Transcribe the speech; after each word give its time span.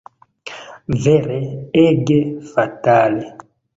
Vere, 1.03 1.37
ege 1.83 2.17
fatale! 2.55 3.25